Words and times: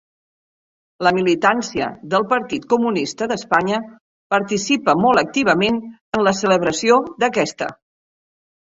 La 1.07 1.11
militància 1.17 1.89
del 2.13 2.25
Partit 2.31 2.65
Comunista 2.75 3.29
d'Espanya 3.33 3.83
participa 4.37 4.99
molt 5.05 5.27
activament 5.27 5.81
en 5.93 6.29
la 6.33 6.37
celebració 6.43 7.03
d'aquesta. 7.25 7.75